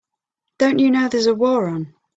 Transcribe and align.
Don't 0.57 0.79
you 0.79 0.89
know 0.89 1.07
there's 1.09 1.27
a 1.27 1.35
war 1.35 1.67
on? 1.67 1.93